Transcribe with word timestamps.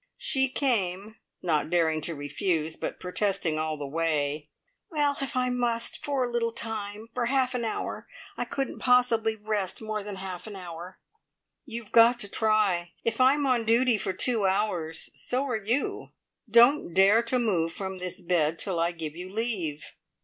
She 0.17 0.49
came, 0.49 1.17
not 1.43 1.69
daring 1.69 2.01
to 2.01 2.15
refuse, 2.15 2.75
but 2.75 2.99
protesting 2.99 3.59
all 3.59 3.77
the 3.77 3.85
way. 3.85 4.49
"Well, 4.89 5.15
if 5.21 5.35
I 5.35 5.51
must 5.51 6.03
For 6.03 6.25
a 6.25 6.31
little 6.31 6.51
time. 6.51 7.09
For 7.13 7.27
half 7.27 7.53
an 7.53 7.63
hour. 7.63 8.07
I 8.35 8.45
couldn't 8.45 8.79
possibly 8.79 9.35
rest 9.35 9.79
more 9.79 10.01
than 10.01 10.15
half 10.15 10.47
an 10.47 10.55
hour." 10.55 10.97
"You've 11.65 11.91
got 11.91 12.17
to 12.21 12.27
try. 12.27 12.93
If 13.03 13.21
I'm 13.21 13.45
on 13.45 13.63
duty 13.63 13.95
for 13.95 14.11
two 14.11 14.47
hours, 14.47 15.11
so 15.13 15.45
are 15.45 15.63
you. 15.63 16.07
Don't 16.49 16.95
dare 16.95 17.21
to 17.21 17.37
move 17.37 17.71
from 17.71 17.99
this 17.99 18.21
bed 18.21 18.57
till 18.57 18.79
I 18.79 18.93
give 18.93 19.15
you 19.15 19.31
leave." 19.31 19.93